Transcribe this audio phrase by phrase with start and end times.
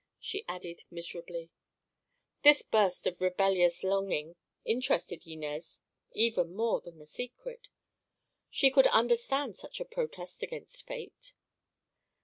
[0.19, 1.51] she added miserably.
[2.41, 4.35] This burst of rebellious longing
[4.65, 5.79] interested Inez
[6.13, 7.67] even more than the secret.
[8.49, 11.33] She could understand such a protest against fate.